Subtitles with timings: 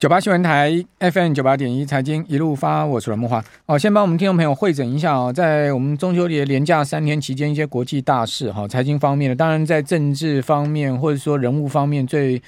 [0.00, 3.44] 九八新闻台 FM 九八点一财经一路发，我是阮慕华。
[3.66, 12.40] 哦，先帮我们听众朋友汇整一下啊，在我们中秋节连假三天期间，一些国际大事哈，财经方面的，当然在政治方面或者说人物方面最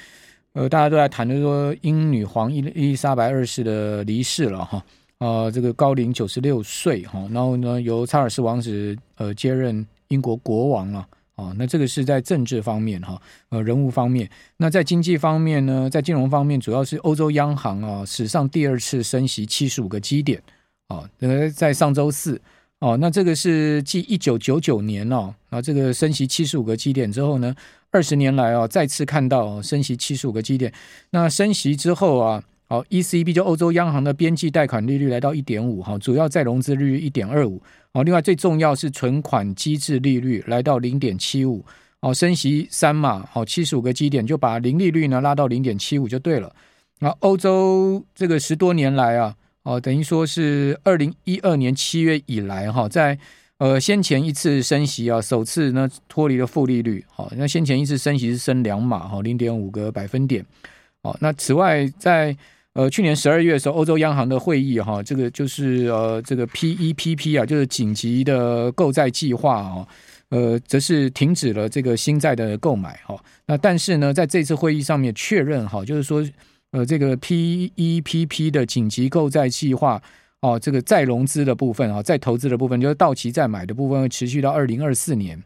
[0.52, 2.60] 呃大家都在谈的说英女皇伊伊
[2.90, 4.80] 丽莎白二世的离世了哈，
[5.18, 11.04] 呃这个高龄九十六岁哈，然后呢由查尔斯王子呃接任英国国王了。
[11.40, 13.18] 哦，那这个是在政治方面哈，
[13.48, 14.28] 呃，人物方面。
[14.58, 20.42] 那在经济方面呢，在金融方面，主要是欧洲央行啊，史上第二次升息七十五个基点。
[20.88, 22.38] 哦，那个在上周四。
[22.80, 27.54] 哦，那这个是继一九九九年哦，啊，这个升息七十五个基点之后呢，
[27.90, 30.70] 二十年来啊，再次看到升息七十五个基点。
[31.10, 37.62] 那升息之后啊，哦，ECB 就欧洲央行的边际贷款利率来到一点五，哈，主要再融资利率一点二五。
[37.92, 41.64] 哦，另外最重要是存款机制利率来到零点七五，
[42.00, 46.54] 哦，升息三码，好，七十五个基点就把零利率呢拉到零点七五就对了。
[47.00, 53.18] 那欧洲这个十多年来啊，哦，等于说是二零一二年七月以来哈，在
[53.58, 60.46] 呃先前一次升息啊，首次呢脱离了负利率，好，那先前一次升息是升两码哈，零点五个百分点，
[61.02, 62.36] 哦，那此外在
[62.74, 69.86] 呃，去年十二月的时候，欧洲央行的会议哈，这个就是呃，这个 PEPP 啊，就是紧急的购债计划啊，
[70.28, 73.18] 呃，则是停止了这个新债的购买哈。
[73.46, 76.24] 那但是呢，在这次会议上面确认哈，就是说
[76.70, 80.00] 呃，这个 PEPP 的紧急购债计划
[80.40, 85.42] 哦，这个再融资的部分啊，再投资的部分，就是到期再买的部分，会持续到二零二四年。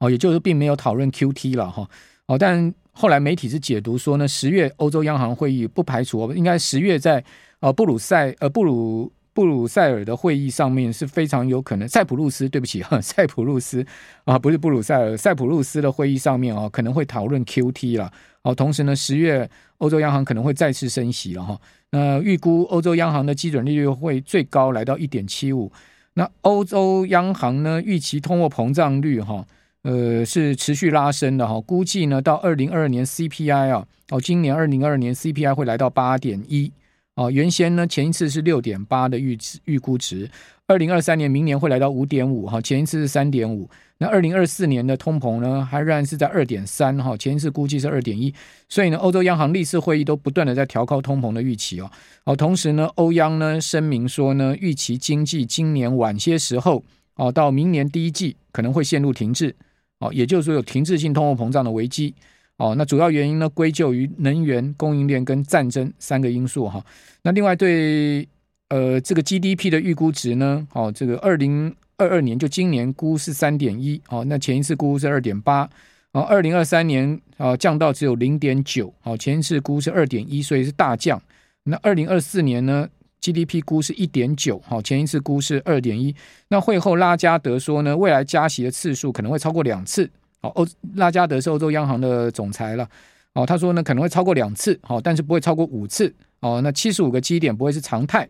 [0.00, 1.88] 哦，也就是并没有讨论 QT 了哈。
[2.26, 7.22] 哦，但后来媒体是解读说呢，十月欧洲央行会议不排除，应该十月在
[7.60, 13.84] 呃布鲁塞呃布鲁布鲁塞尔的会议上面是非常有可能，塞浦路斯对不起哈， 塞浦路斯
[14.24, 18.10] 啊不是布鲁塞尔，塞浦路斯的会议上面啊可能会讨论 QT 了。
[18.40, 21.60] 哦，同时呢，十月欧洲央行可能会再次升息了哈。
[21.90, 25.70] 那预估欧洲央行的基准利率会最高来到一点七五。
[26.14, 29.46] 那欧洲央行呢预期通货膨胀率哈。
[29.86, 36.72] 呃，是持续拉升的哈，估计呢到二零二二年 CPI 啊，哦，今年二零二二年 CPI 会来到八点一，
[37.14, 40.28] 哦，原先呢前一次是六点八的预预估值，
[40.66, 48.34] 二零二三年明年会来到五点五哈，前一次是三点五，那二零二四年的通膨呢还仍然是在二点三哈，前一次估计是二点一，
[48.68, 51.88] 所以呢，欧洲央行历次会议都不断的在调高通膨的预期哦，
[52.24, 56.82] 哦，同时呢，欧央呢声明说呢，预期经济今年晚些时候
[57.14, 59.54] 哦，到明年第一季可能会陷入停滞。
[59.98, 62.14] 哦，也就是说有停滞性通货膨胀的危机。
[62.58, 66.82] 哦，那主要原因呢，归咎于能源供应链跟战争三个因素哈。
[67.22, 68.26] 那另外对
[68.70, 75.68] 呃这个 GDP 的预估值呢，哦，这个二零二二年就今年估是三点一，哦，那前一次估是二点八，
[76.12, 81.20] 哦，二零二三年啊降到只有零点九，哦，前一次估是二点一，所以是大降。
[81.64, 82.88] 那二零二四年呢
[83.20, 86.14] ？GDP 估是一点九，好，前一次估是二点一。
[86.48, 90.08] 那会后拉加德说呢，未来加息的次数可能会超过两次。
[90.42, 92.88] 哦，欧拉加德是欧洲央行的总裁了。
[93.32, 96.14] 哦，他说呢可能会超过两次，好，但是不会超过五次。
[96.40, 98.28] 哦，那七十五个基点不会是常态。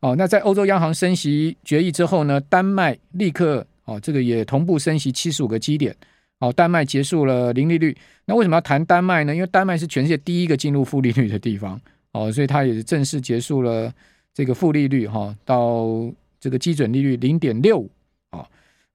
[0.00, 5.96] 哦，那在欧洲央行升息决议之后呢，丹麦立刻哦，这个也同步升息七十五个基点。
[6.38, 7.96] 哦，丹麦结束了零利率。
[8.26, 9.34] 那为什么要谈丹麦呢？
[9.34, 11.80] 因为丹麦是全世界第一个进入负利率的地方。
[12.12, 13.90] 哦，所以它也是正式结束了。
[14.36, 15.86] 这个负利率哈，到
[16.38, 17.90] 这个基准利率零点六五
[18.28, 18.46] 啊，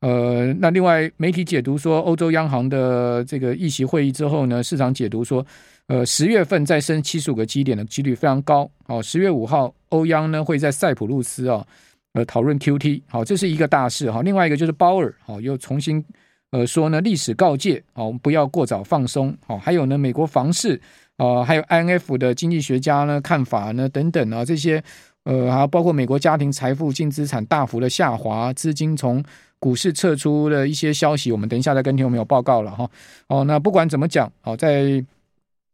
[0.02, 5.44] 呃，那另外媒体解读说，欧洲央行的这个议息会议之后呢，市场解读说，
[5.88, 8.70] 呃，十月份再升七十五个基点的几率非常高。
[8.86, 11.66] 好，十月五号欧央呢会在塞浦路斯啊，
[12.14, 13.02] 呃，讨论 QT。
[13.08, 14.22] 好，这是一个大事哈。
[14.22, 16.06] 另外一个就是鲍尔好又重新
[16.52, 19.36] 呃说呢，历史告诫啊，我们不要过早放松。
[19.48, 20.80] 好，还有呢，美国房市
[21.18, 24.84] 啊，还有 INF 的经济学家呢看法呢等等啊这些。
[25.24, 29.24] 呃，还包括美国家庭财富净资产大幅的下滑，资金从
[29.60, 32.90] 股市撤出的一些消息，我们等一下再跟听众朋友报告了哈。
[33.28, 35.04] 哦，那不管怎么讲，哦，在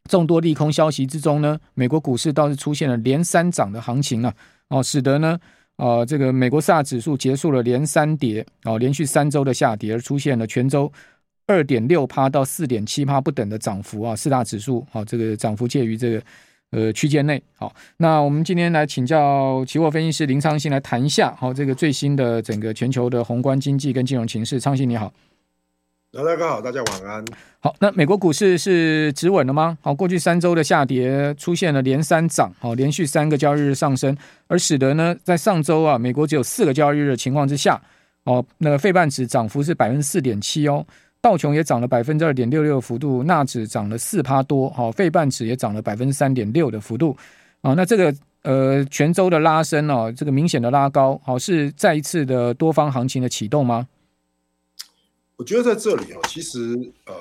[0.09, 4.33] 众多利空消息之中呢，美国股市倒是出现了连三涨的行情啊，
[4.67, 5.39] 哦，使得呢，
[5.77, 10.91] 呃，这个美国四大指数结束了连三跌，哦，连续三周的下跌，而出现了全周
[11.45, 16.21] 二点六趴到四点七趴不等的涨幅啊，四大指数，哦，这个涨幅介于这个。
[16.71, 24.59] 呃，区间内好，那我们今天来请教期货分析师林昌信来谈一下，好，这个最新的整个全球的宏观经济跟金融情势。
[24.59, 25.13] 昌信你好，
[26.11, 27.23] 大家好，大家晚安。
[27.59, 29.77] 好，那美国股市是止稳了吗？
[29.81, 34.15] 好，过去三周的下跌出现了连三涨，好，连续三个交易日上升，
[34.47, 37.81] 而使得呢，在上周啊，美国只有四个交易日的情况之下，
[38.25, 40.85] 哦，那个费半指涨幅是百分之四点七哦。
[41.27, 47.17] 道琼也涨了百分之二点六六的幅度，纳指涨了四趴多，好，费半指也涨了百分之三点六的幅度，
[47.59, 53.89] 啊，那这个呃全周的拉升哦，这个明显的拉高，好，是再一次的多方行情的启动吗？
[55.35, 56.59] 我觉得在这里哦，其实
[57.05, 57.13] 呃，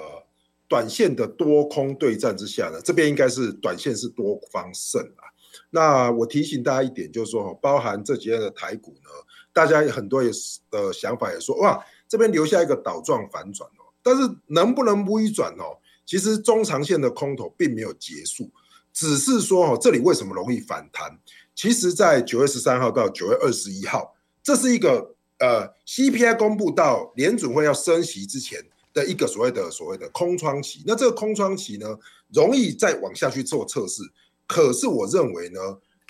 [0.68, 5.26] 短线的多空对战之下呢，这边应该是短线是多方胜啊。
[5.70, 9.10] 那我提醒大家一点，就是说包含这几天的台股呢，
[9.52, 15.76] 大家很多也是的想法也说，哇，这边留下一个倒状反转哦，但是能不能微转哦？
[16.04, 18.48] 其实中长线的空头并没有结束，
[18.92, 21.18] 只是说哦，这里为什么容易反弹？
[21.56, 25.14] 其实，在九月十三号到九月二十一号，这是一个。
[25.38, 28.58] 呃，CPI 公布到联准会要升息之前
[28.94, 31.86] 的一个所谓的所谓的空窗期，那这个空窗期呢，
[32.32, 34.00] 容易再往下去做测试。
[34.46, 35.60] 可是我认为呢，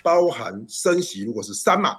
[0.01, 1.97] 包含升息如果是三码，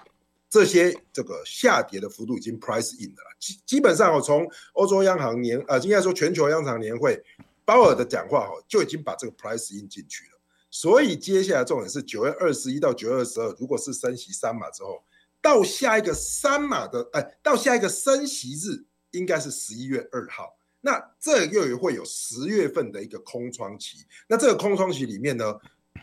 [0.51, 3.23] 这些这个下跌的幅度已经 price in 了。
[3.39, 7.23] 基基本上我从欧洲央行年呃，应该说全球央行年会
[7.65, 10.39] 鲍尔的讲话哦，就已经把这个 price in 进去了。
[10.71, 15.03] 所以接下来重点是九月二十一到九月二十二，如果是升息三码之后。
[15.41, 25.57] 到下一个三码的，哎，到下一个升息日应该是十一月二号，那这又会有十月份的一个空窗期，那这个空窗期里面呢，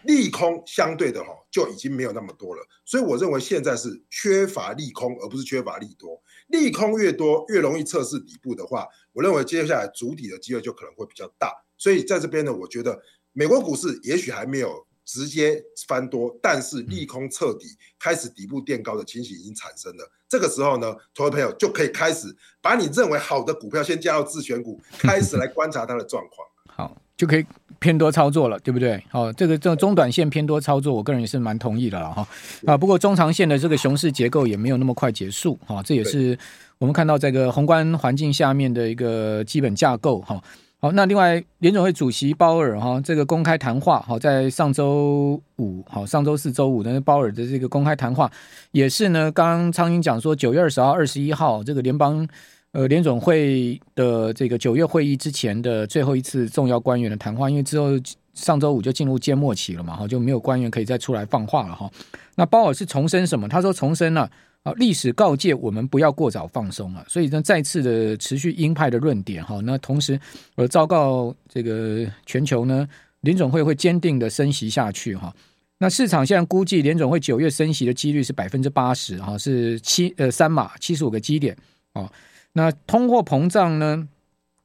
[0.03, 13.01] 利空相对的哈就已经没有那么多了，所以我认为现在是缺乏利空，而不是缺乏利多，利空越多越容易测试底部的话，我认为接下来主底的机会就可能会比较大，所以在这边呢，我觉得
[13.33, 14.85] 美国股市也许还没有。
[15.07, 17.67] 直接翻多，但是利空彻底，
[17.99, 20.11] 开始底部垫高的情形已经产生了。
[20.27, 26.47] 这个时候呢，投资朋友就可以开始把你认为好的股票先加入自选股，开始来观察它的状况。
[26.65, 27.45] 好，就可以
[27.79, 29.01] 偏多操作了，对不对？
[29.09, 32.27] 好，这个这个中短线偏多操作，我个人也是蛮同意的了哈。
[32.65, 36.37] 啊，不过中长线的这个熊市结构也没有那么快结束哈，这也是
[36.77, 40.41] 我们看到这个宏观环境下面的一个基本架构哈。
[40.81, 48.29] 好，那另外联总会主席鲍尔哈，这个公开谈话好，在上周五好，上周四周五的鲍尔的这个公开谈话
[48.71, 52.27] 也是呢，刚刚苍鹰讲说九月二十号、二十一号这个联邦
[52.75, 57.91] 呃联总会的这个九月会议之前的最后一次重要官员的谈话，因为之后
[58.33, 61.89] 上周五就进入缄默期了嘛，哈，就没有官员可以再出来放话了哈。
[62.35, 63.47] 那鲍尔是重申什么？
[63.47, 64.29] 他说重申了。
[64.65, 69.61] 好，历史告诫我们不要过早放松了，所以呢，再次的持续鹰派的论点哈。
[69.63, 70.19] 那同时，
[70.55, 72.85] 呃，昭告这个全球呢，
[73.21, 75.33] 联总会会坚定的升息下去哈。
[75.77, 81.55] 那市场现在估计联总会九月升息的几率是百分之八十哈，是七呃三码七十五个基点
[81.93, 82.11] 哦。
[82.57, 84.07] 那通货膨胀呢？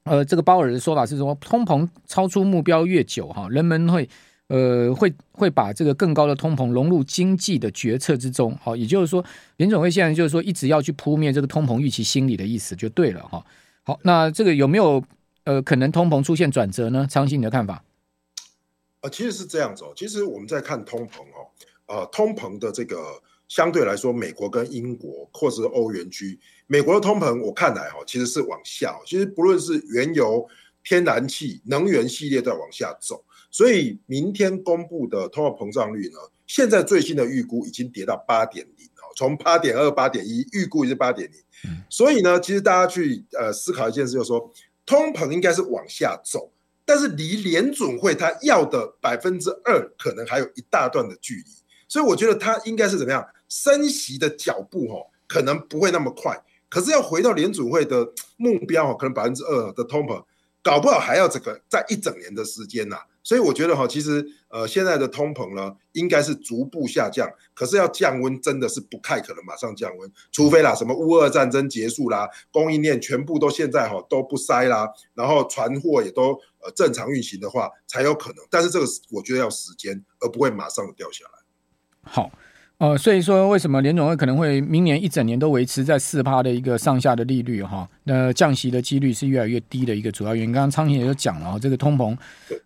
[0.05, 4.09] 呃，这个鲍尔的说法是说，通膨超出目标越久哈，人们会。
[4.53, 9.25] 呃，会会把这个更高的通膨融入经济的决策之中，好，也就是说，
[9.59, 13.47] 联总会现在就是说一直要去扑灭这个通膨预期心理的意思，就对了哈。
[13.85, 15.01] 好，那这个有没有
[15.45, 17.07] 呃可能通膨出现转折呢？
[17.09, 17.85] 昌兴，你的看法？
[19.03, 19.93] 呃，其实是这样子哦。
[19.95, 21.47] 其实我们在看通膨哦，
[21.87, 26.37] 呃，通膨的这个相对来说，美国跟英国或者是欧元区，
[26.73, 28.97] 美国的通膨我看来哈，其实是往下。
[29.05, 30.49] 其实不论是原油、
[30.85, 33.25] 天然气、能源系列在往下走。
[33.51, 41.73] 所以明天公布的通货膨胀率呢，现在最新的预估已经跌到八点零哦，从八点二、八点一预估也是八点零。
[41.89, 44.53] 所以呢，其实大家去呃思考一件事，就是说
[44.87, 46.53] 通膨应该是往下走，
[46.85, 51.51] 但是离联准会它要的百分之二可能还有一大段的距离。
[51.89, 56.41] 所以我觉得它应该是怎么样升息的脚步哦，可能不会那么快，
[56.71, 60.25] 可是要回到联准会的 目标，可能百分之二的通膨，
[60.63, 62.97] 搞不好还要这个在一整年的时间呐。
[63.23, 78.39] 所以我觉得哈，其实呃，现在的通膨呢，应该是逐步下降，可是要降温真的是不太可能马上降温，除非啦什么乌俄战争结束啦，供应链全部都现在哈都不塞啦，然后船货也都呃正常运行的话，才有可能。
[78.49, 81.31] 但是这个我觉得要时间，而不会马上掉下来。
[82.03, 82.31] 好。
[82.81, 87.87] 呃，所以说为什么联总会可能会明年一整年都维持在四趴的一个上下的利率哈？
[88.05, 90.51] 那降息的几率是越来越低的一个主要原因。
[90.51, 92.17] 刚刚昌兴也有讲了哈，这个通膨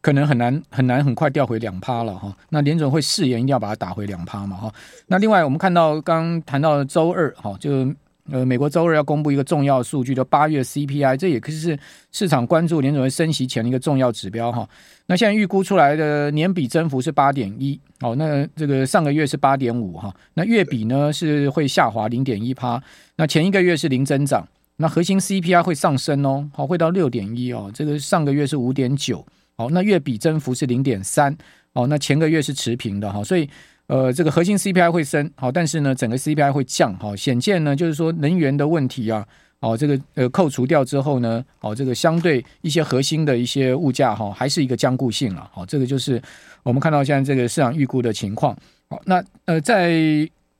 [0.01, 2.33] 可能很难很难很快调回两趴了哈。
[2.51, 4.73] 那联总会誓言一定要把它打回两趴嘛哈。
[5.09, 7.93] 那另外我们看到刚谈到周二哈，就。
[8.31, 11.79] 呃，美国周二要公布一个重要数据，就八月 CPI，这也是
[12.11, 14.67] 市场关注联准会升息前的一个重要指标哈。
[15.07, 22.83] 那现在预估出来的年比增幅是八点一，哦，那这个上个月是八点五哈，那月比呢是会下滑零点一趴，
[23.17, 29.23] 那前一个月是零增长，那核心 CPI 会上升哦，好，会到六点一哦，这个上个月是五点九，
[29.57, 31.37] 哦，那月比增幅是零点三，
[31.75, 33.47] 哦，那前个月是持平的哈，所以。
[33.87, 39.27] 呃，这个核心 CPI 会升，好，但是呢，整个 CPI 会降，好，显见呢，就是说能源的问题啊，
[39.61, 45.51] 哦，这个呃扣除掉之后呢，哦，这个相对一些核心的一些物价哈、还是一个僵固性了。
[45.53, 46.21] 好、这个就是
[46.63, 48.57] 我们看到现在这个市场预估的情况。
[48.89, 49.93] 好、那呃在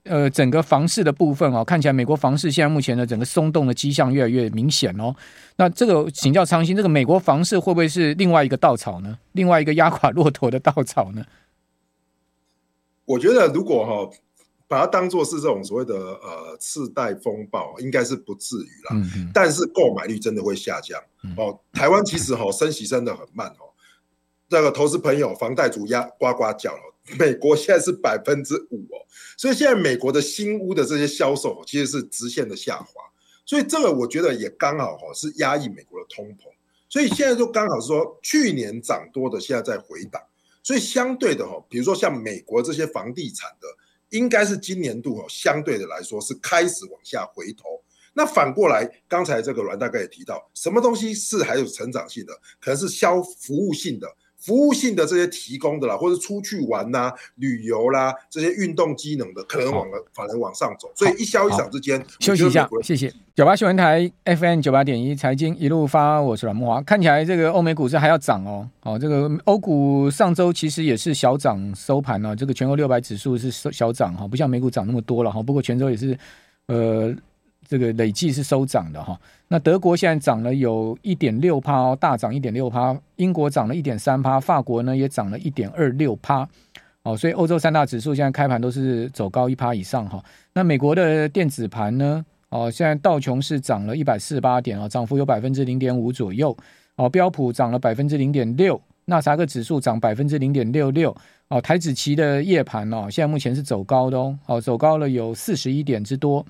[0.03, 5.15] 呃整个房市的部分啊、看起来美国房市现在目前的整个松动的迹象越来越明显哦。
[5.55, 9.17] 那这个请教昌兴，这个美国房市会不会是另外一个稻草呢？
[9.31, 11.25] 另外一个压垮骆驼的 稻草呢？
[13.05, 14.11] 我觉得如果哈、哦。
[14.67, 18.95] 把它当做是这种所谓的呃次贷风暴，应该是不至于啦。
[18.95, 19.31] 嗯嗯。
[19.31, 20.99] 但是购买率真的会下降
[21.37, 21.59] 哦。
[21.71, 23.69] 台湾其实哈升息升的很慢哦。
[24.49, 26.95] 这个投资朋友房贷族压呱呱叫了。
[27.19, 29.05] 美国现在是百分之五哦，
[29.37, 32.87] 所以现在美国的新屋的这些销售其实是直线的下滑。
[33.45, 36.51] 所以这个我觉得也刚好哈是压抑美国的通膨。
[36.89, 40.19] 所以现在就刚好是说去年涨多的现在在回档。
[40.65, 43.67] 所以相对的哈，比如说像美国这些房地产的。
[44.09, 47.83] 应该是今年度哈，相对的来说是开始往下回头。
[48.13, 52.31] 那反过来，刚才这个阮大哥也提到，什么东西是还有成长性的？
[52.61, 54.07] 可能是消服务性的。
[54.45, 63.11] 服务性的这些提供的啦，或者出去玩呐、啊、旅游啦，这些运动机能的，可能往了反而往上走，所以一消一涨之间，休息一下，谢谢。
[63.33, 66.79] 九八新闻台 FM 九八点一财经一路发，我是阮木华。
[66.83, 75.41] 看起来这个欧美股市还要涨哦，哦，这个欧股上周其实也是小涨收盘了，这个全欧六百指数是小涨哈，不像美股涨那么多了哈。
[75.41, 76.17] 不过全周也是
[76.67, 77.11] 呃。
[77.67, 86.47] 这个累计是收涨的哈，那德国现在涨了有一点六趴哦，大涨一点六趴，英国涨了一点三趴，法国呢也涨了一点二六趴，
[87.03, 90.23] 哦，所以欧洲三大指数现在开盘都是走高一趴以上哈。
[90.53, 96.55] 那美国的电子盘呢，哦，现在道琼是涨了一百四十八点啊，涨幅有百分之零点五左右，
[96.95, 101.15] 哦，标普涨了百分之零点六，纳斯达克指数涨百分之零点六六，
[101.47, 106.45] 哦，台指期的夜盘哦，现在目前是走高的哦，哦，走高了有四十一点之多。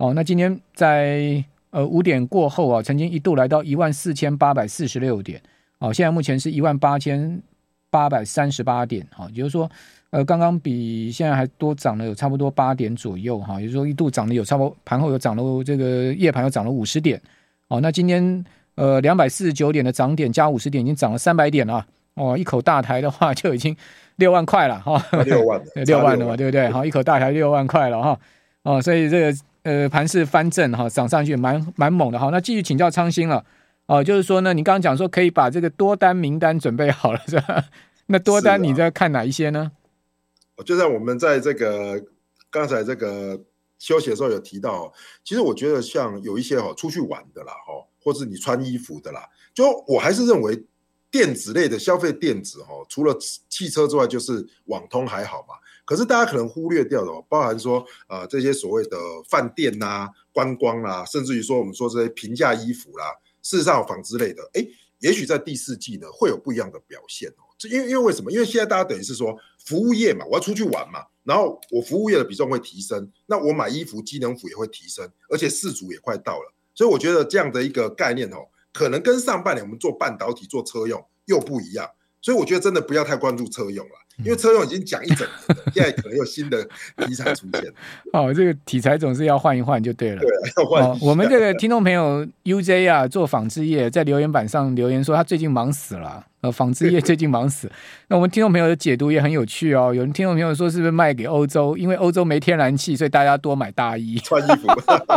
[0.00, 5.38] 哦，那今天在呃五点过后啊，曾经一度来到一万四千八百四十六点，
[5.78, 7.38] 哦，现在目前是一万八千
[7.90, 9.70] 八百三十八点，哈、哦，也就是说，
[10.08, 17.20] 呃，刚刚比现在还多涨了有差不多八点左右，哈、哦，也就是说一度涨了有差不多盘后有涨了这个夜盘又涨了五十点，
[17.68, 18.42] 哦，那今天
[18.76, 23.76] 呃两百四十九点的涨点加五十点已经涨了三百点了，哦，一口大台的话就已经
[24.16, 26.70] 六万块了，哈、哦，六万 六万了嘛，对不对？
[26.70, 28.18] 好，一口大台六万块了，哈，
[28.62, 29.38] 哦，所以这个。
[29.62, 32.30] 呃，盘势翻正哈，涨上去蛮蛮猛的哈。
[32.30, 33.44] 那继续请教昌兴了
[33.86, 37.64] 哦、就是说呢，你刚刚讲说可以把这个多单名单准备好了是吧？
[38.06, 39.72] 那多单你在看哪一些呢？
[40.64, 42.00] 就在我们在这个
[42.50, 43.40] 刚才这个
[43.80, 44.92] 休息的时候有提到，
[45.24, 50.64] 其实我觉得像有一些哈出去玩的啦哈，或是你穿衣服的啦，就我还是认为
[51.10, 53.16] 电子类的消费电子哈，除了
[53.48, 55.54] 汽车之外，就是网通还好嘛。
[55.90, 58.96] 可是大家可能忽略掉的哦，包含说呃这些所谓的
[59.28, 63.06] 饭店呐、啊、观光啦、啊，甚至于说我们说这些平价衣服啦、
[63.42, 64.64] 时尚纺织类的，哎，
[65.00, 67.42] 也许在第四季呢会有不一样的表现哦。
[67.58, 68.30] 这因为因为为什么？
[68.30, 81.90] 因为现在大家等于是说服务业嘛，我要出去玩嘛，然后我服务业的比重会提升，那我买衣服、机能服也会提升，而且四足也快到了，所以我觉得这样的一个概念哦，可能跟上半年我们做半导体、做车用又不一样，
[82.22, 83.92] 所以我觉得真的不要太关注车用了。
[84.22, 86.62] 因为车用已经讲一整年了，现在可能有新的
[86.98, 87.64] 题材出现。
[88.12, 90.20] 哦，这个题材总是要换一换就对了。
[90.20, 90.84] 对，要换。
[90.84, 96.22] 哦，我们这个听众朋友 UJ 啊，做纺织业，在留言板上留言说他最近忙死了。
[96.42, 97.70] 呃，纺织业最近忙死。
[98.08, 99.94] 那我们听众朋友的解读也很有趣哦。
[99.94, 101.74] 有人听众朋友说，是不是卖给欧洲？
[101.78, 104.68] 因为欧洲没天然气，所以大家多买大衣穿衣服。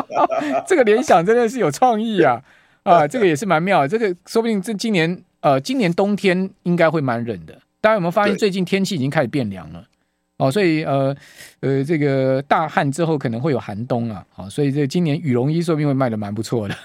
[0.65, 2.41] 这个联想真的是有创意啊！
[2.83, 3.87] 啊，这个也是蛮妙的。
[3.89, 7.53] 这个说不定这今年呃，今年冬天应该会蛮冷的。
[7.81, 9.85] 大家有没有发现最近天气已经开始变凉了？
[10.37, 11.15] 哦，所以呃
[11.59, 14.25] 呃，这个大旱之后可能会有寒冬啊。
[14.31, 16.75] 好，所以这今年羽绒衣说不定会卖的蛮不错的。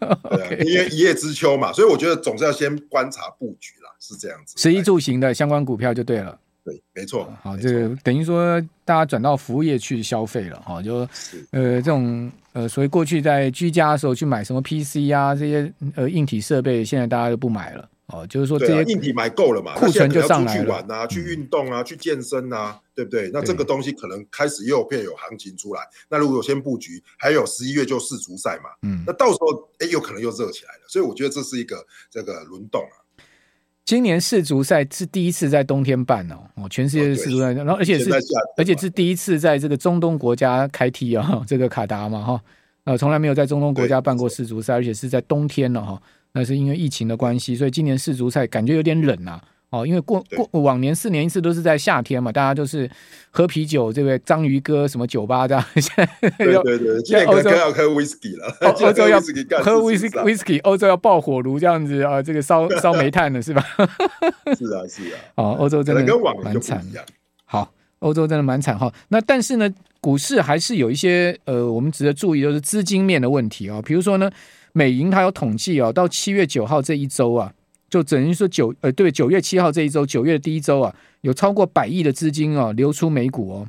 [0.30, 4.54] 对，因为一叶知秋嘛，所以我觉得总是要先观察布局啦，是这样子。
[4.56, 6.38] 食衣住行的相关股票就对了。
[6.64, 7.30] 对，没错。
[7.42, 10.58] 好，这个等于说大家转到服务业去消费了。
[10.60, 11.06] 哈，就
[11.50, 17.88] 呃这种呃，所以过去在居家的时候去买什么 PC 啊这些呃硬体设备，现在大家都不买了。
[18.06, 20.62] 哦，就是说这些、啊、硬体买够了嘛，库存就上来了。
[20.62, 23.30] 去玩啊，去运动啊，去健身啊，对不对？
[23.32, 25.80] 那这个东西可能开始又变有行情出来。
[26.08, 30.80] 那如果先布局，还有十一月就世足赛嘛，嗯，那到时候哎，有可能又热起来了。
[30.86, 33.02] 所以我觉得这是一个这个轮动啊。
[33.84, 38.10] 今年世足赛是第一次在冬天办哦，哦，全世界的世足赛，然后而且是
[38.56, 42.40] 而且是第一次在这个中东国家开踢啊， 这个卡达嘛哈，
[42.84, 46.00] 呃，从来没有在中东国家办过世足赛，而且是在冬天了哈。
[46.32, 49.42] 那是因为疫情的关系，所以今年世足赛感觉有点冷啊。
[49.74, 52.88] 哦，因为过过往年四年一次都是在夏天嘛，大家就是
[53.30, 55.64] 喝啤酒，这个章鱼哥什么酒吧这样。
[55.74, 59.20] 现在对对对，现在欧洲要喝威士忌了，欧洲要
[59.62, 63.64] 喝威士威士忌，欧洲要爆火炉这样子啊，这个烧 烧煤炭的是吧？
[64.56, 66.04] 是 啊是啊，哦，欧洲真的
[66.44, 66.80] 蛮惨。
[67.44, 68.92] 好，欧洲真的蛮惨哈。
[69.08, 69.68] 那但是呢，
[70.00, 73.82] 股市还是有一些呃，我们值得注意，就是资金面的问题啊。
[73.82, 74.30] 比如说呢，
[74.72, 77.52] 美银它有统计哦，到七月九号这一周啊。
[77.94, 83.68] 就等于说九呃对九月七号这一周，九月第一周啊，有超过百亿的资金啊流出美股哦，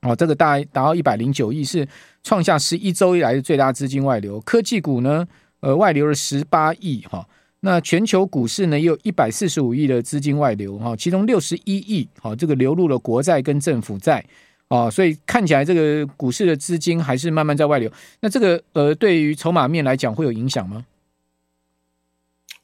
[0.00, 1.86] 哦这个大概达到一百零九亿，是
[2.22, 4.40] 创下十一周以来的最大资金外流。
[4.40, 5.28] 科技股呢，
[5.60, 7.28] 呃外流了十八亿哈，
[7.60, 14.24] 那全球股市呢也有一百四十五亿的资金外流哈，其中六十一亿好这个流入了国债跟政府债
[14.68, 17.92] 啊，所以看起来这个股市的资金还是慢慢在外流。
[18.20, 20.82] 那这个呃对于筹码面来讲会有影响吗？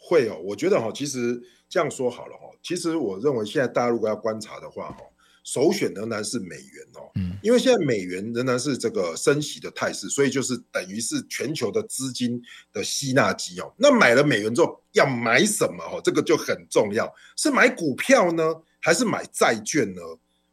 [0.09, 4.99] 会哦，我觉得哈，其实这样说好了哈，其实我认为现在大家如果要观察的话哈，
[5.43, 12.41] 首选仍然是美元哦，嗯，因为现在美元仍然是这个升息的态势，所以就是等于是全球的资金
[12.73, 13.75] 的吸纳机哦。
[13.77, 16.01] 那买了美元之后要买什么哈？
[16.05, 18.45] 这个就很重要，是买股票呢，
[18.81, 20.03] 还是买债券呢？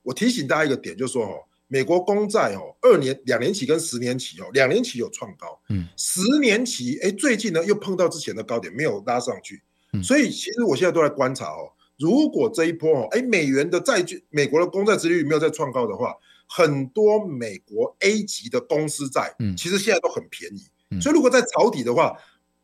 [0.02, 1.34] 我提醒大家一个点，就是说哈。
[1.74, 9.60] 美国公债哦，二年、两年期跟十年期哦，两年期有创高，嗯，十年期哎，最近呢又碰到之前的高点，没有拉上去，
[9.92, 16.14] 嗯，所以其实我现在都在观察哦，如果这一波哦，哎，美元的债券、美国的公债殖利率没有再创高的话，
[16.48, 22.16] 很多美国 A 级的公司债，嗯，其实现在都很便宜，嗯，所以如果在抄底的话，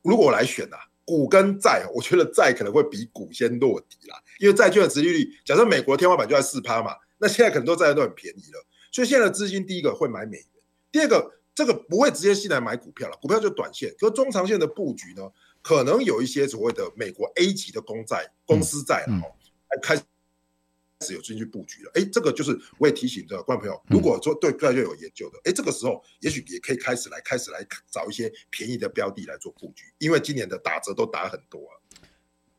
[0.03, 8.63] 如果我来选啊，股跟债，我觉得债可能会比股先落底啦，因为债券的殖利率，假设美国天花板就在四趴嘛，那现在可能都债券都很便宜了。
[8.91, 10.45] 所以现在的资金，第一个会买美元，
[10.91, 13.93] 第二个这个不会直接进来买股票了，股票就短线。
[13.99, 15.29] 可是中长线的布局呢，
[15.61, 19.29] 可能有一些所谓的美国 A 级的公债、公司债哦，
[19.81, 20.03] 开始
[21.13, 21.91] 有资金去布局了。
[21.95, 31.73] 哎，这个就是我也提醒的观众朋友，如果说对债券有研究的，哎，这个时候也许也可以开始来开始来找一些便宜的标的来做布局，因为今年的打折都打很多啊，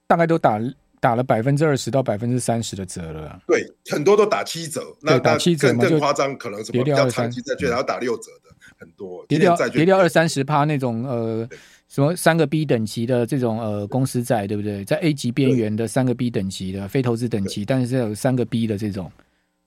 [0.07, 0.61] 大概都打。
[1.01, 11.49] 打了百分之二十到百分之三十的折了，对，很多都打七折，那打七折更更夸张，可能什么比较长期债券，然后打六折的很多，跌掉跌掉二三十趴那种呃，
[11.89, 14.85] 什么三个 B 等级的这种呃公司债，对不对？
[14.85, 19.11] 在 A 级边缘的三个 B 等级的非投资等级，但是有三个 B 的这种，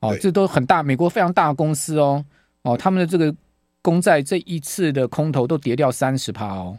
[0.01, 2.23] 哦，这都很大，美国非常大公司哦，
[2.61, 3.33] 哦，他们的这个
[3.81, 6.77] 公债这一次的空头都跌掉三十趴哦，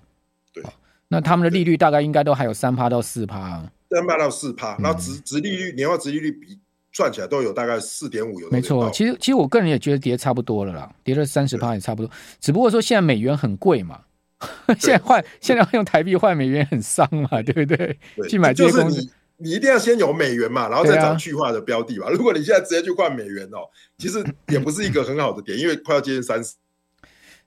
[0.53, 0.63] 对，
[1.09, 3.61] 那他们的利率大概应该都还有三趴到四趴。
[3.91, 6.59] 三趴到四趴，然后值值利率、年化值利率比
[6.93, 8.89] 算起来都有大概四点五，有没错。
[8.91, 12.11] 其实其实我个人也觉得跌差不多了啦，跌了三十趴也差不多。
[12.41, 14.01] 只不过说现在美元很贵嘛，
[14.79, 17.99] 现在换现在用台币换美元很伤嘛，对不对？
[18.29, 22.09] 去买这些东西，你你一定要先有美元嘛，然后再找去化的标的嘛。
[22.11, 23.69] 如果你现在直接去换美元哦，
[23.99, 26.55] 其实也不是一个很好的点，因为快要接近三十。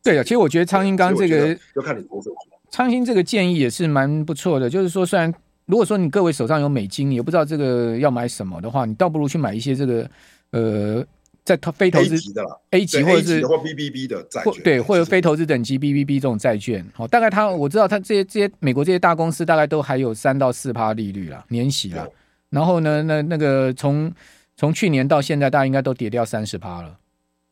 [0.03, 2.29] 对啊，其实我觉得昌兴刚这个要看你多少。
[2.69, 5.33] 昌兴这个建议也是蛮不错的，就是说虽然。
[5.67, 10.09] 如果说你各位手上有美金，你也不知道这个要买什么的话，你倒不如去买一些这个
[10.51, 11.05] 呃，
[11.43, 16.85] 在投非投资 A 级的 A 级或者是或 BBB 的债券，对，或者非投资等级 BBB 这种债券。
[16.93, 22.07] 好，大概他我知道他这些这些美国这些大公司大概都还有三到四趴利率啦，年息啦。
[22.49, 24.09] 然后呢，那那个从
[24.55, 26.97] 从去年到现在，大家应该都跌掉三十趴了。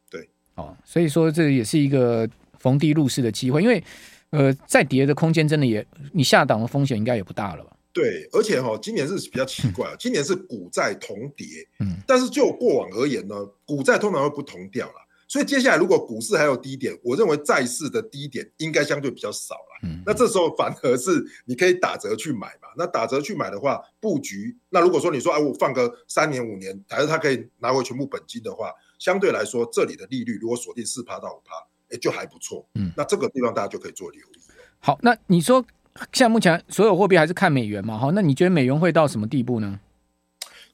[0.09, 2.25] 对，哦，所以说这也是一个
[2.59, 3.83] 逢低入市的机会，因为
[4.29, 7.74] 呃，再跌的空间真的也，你下档的风险应该也不大了吧。
[7.95, 11.45] 对，而且哈、哦，今年是比较奇怪，今年是股债同跌，
[11.79, 13.33] 嗯，但是就过往而言呢，
[13.65, 14.95] 股债通常会不同调了，
[15.29, 31.55] 所以接下来如果股市还有低点，我认为债市的低点应该相对比较少了，嗯，那这时候反而是你可以打折去买嘛，那打折去买的话，布局，那如果说你说啊，我放个三年五年，还是他可以拿回全部本金的话，相对来说这里的利率如果锁定四趴到五趴，
[31.95, 34.39] 哎，就还不错，嗯，那这个地方大家就可以做留意。
[34.79, 35.65] 好，那你说。
[36.11, 37.97] 现在目前所有货币还是看美元嘛？
[37.97, 39.79] 哈，那你觉得美元会到什么地步呢？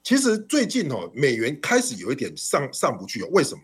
[0.02, 3.22] 其实最近哦，美元开始有一点上上不去。
[3.30, 3.62] 为什么？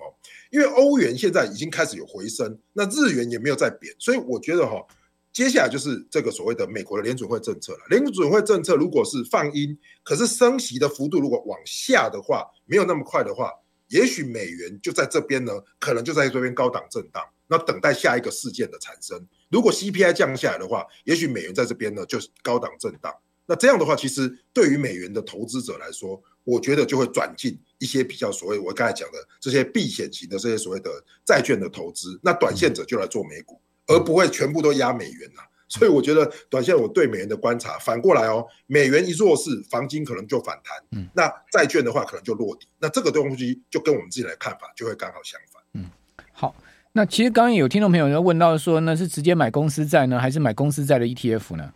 [0.50, 4.86] 因为欧元现在已经开始有回升，那日元也没有再贬，所以我觉得哈，
[5.32, 7.80] 接下来就是这个所谓的美国的联准会政策了。
[7.90, 13.50] 联准会政策如果是放鹰，可是升息的幅度如果往下的话，没有那么快的话，
[13.88, 19.26] 也许美元就在这边呢，可能就在这边高档震荡，那等待下一个事件的产生。
[19.48, 23.14] 如果 CPI 降下来的话，也许美元在这边呢就是高档震荡。
[23.46, 30.90] 那这样的话，其实对于美元的投资者来说，我觉得就会转进一些比较所谓我刚才讲的这些避险型的这些所谓的
[31.24, 32.20] 债券的投资。
[32.22, 35.42] 那短线者就来做美股，而不会全部都压美元呐。
[35.70, 45.62] 所以我觉得短线我对美元的观察，反过来哦，美元一弱势，黄金可能就反弹，嗯，那债券的话可能就落底，那这个东西就跟我们自己的看法就会刚好相反。
[45.74, 45.90] 嗯，
[46.32, 46.56] 好，
[46.92, 51.72] 那其实刚刚有听众朋友要问到说，那是直接买公司债呢，还是买公司债的 ETF 呢？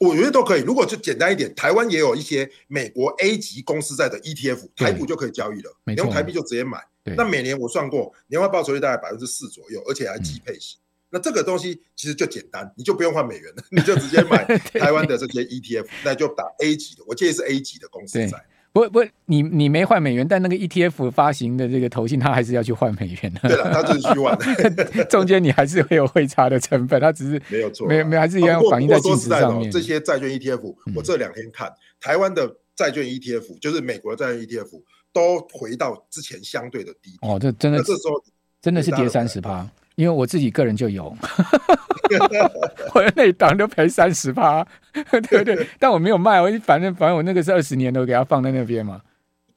[0.00, 0.60] 我觉得都可以。
[0.62, 6.78] 如果就简单一点，台湾也有一些美国 A 级公司债的 ETF，台股就可以交易了，你用台币就直接买。
[7.16, 10.78] 那每年我算过，年化报酬率大概百分之四左右，而且还季配型。
[10.78, 14.44] 嗯、那这个东西其实就简单，你就不用换美元了，你就直接买
[14.78, 17.02] 台湾的这些 ETF，那就打 A 级的。
[17.06, 18.44] 我建议是 A 级的公司债。
[18.78, 23.48] 不不，你你没换美元，但那个 ETF 发行的这个投信，它还是要去换美元的。
[23.48, 24.38] 对了，它就是虚换
[24.76, 29.70] 的， 中间你还是会有汇差的成本，它只是没有错，没没还是一样反映在净值上面。
[29.70, 37.32] 这些债券 ETF，我这两天看、嗯、台湾的债券 ETF，就是美国的债券 ETF，都回到之前相对的低点。
[37.32, 38.22] 哦，这真的，这时候
[38.62, 41.06] 真的是跌三十趴，因为我自己个人就有。
[42.94, 45.66] 我的那一档都赔三十趴，对不对？
[45.80, 49.00] 但我没有卖，我反正反正我那个是二十年的，我给它放在那边嘛。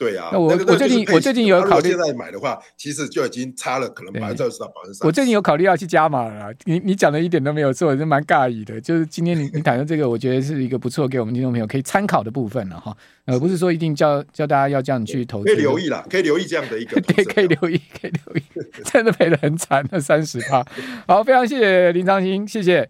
[0.02, 5.06] 对呀、啊，那我我最近我最近有考虑现在买的话，其实就已经差了可能百分之二十到百分之三十。
[5.06, 6.52] 我最近有考虑要去加码了。
[6.66, 8.82] 你你讲的一点都没有错，是蛮尬意的。
[8.82, 12.98] 就是今天你你谈的这个，我觉得是一个不错给我们听众朋友可以参考的部分了哈。
[13.26, 18.42] 呃，不是说一定叫叫大家要这样去投资，可以留意啦，可以留意这样的一个， 对，可以留意，可以留意，
[18.86, 20.66] 真的赔的很惨，那三十趴。
[21.08, 22.90] 好，非常谢谢林长兴，谢谢。